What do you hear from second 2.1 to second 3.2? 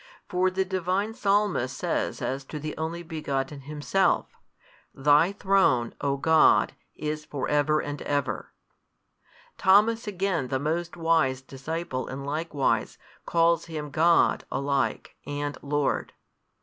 as to the Only